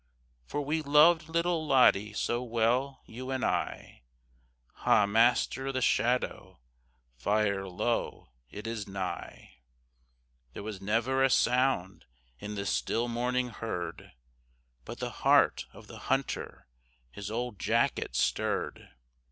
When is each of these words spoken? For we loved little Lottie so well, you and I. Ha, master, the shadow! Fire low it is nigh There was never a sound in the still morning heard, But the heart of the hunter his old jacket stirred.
For 0.47 0.61
we 0.63 0.81
loved 0.81 1.29
little 1.29 1.63
Lottie 1.67 2.11
so 2.13 2.41
well, 2.41 3.03
you 3.05 3.29
and 3.29 3.45
I. 3.45 4.01
Ha, 4.77 5.05
master, 5.05 5.71
the 5.71 5.79
shadow! 5.79 6.59
Fire 7.13 7.67
low 7.67 8.31
it 8.49 8.65
is 8.65 8.87
nigh 8.87 9.59
There 10.53 10.63
was 10.63 10.81
never 10.81 11.23
a 11.23 11.29
sound 11.29 12.05
in 12.39 12.55
the 12.55 12.65
still 12.65 13.07
morning 13.09 13.49
heard, 13.49 14.13
But 14.85 14.97
the 14.97 15.11
heart 15.11 15.67
of 15.71 15.85
the 15.85 15.99
hunter 15.99 16.65
his 17.11 17.29
old 17.29 17.59
jacket 17.59 18.15
stirred. 18.15 18.89